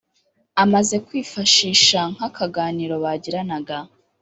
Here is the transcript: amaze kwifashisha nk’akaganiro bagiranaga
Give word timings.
amaze 0.63 0.95
kwifashisha 1.05 1.99
nk’akaganiro 2.13 2.93
bagiranaga 3.03 3.77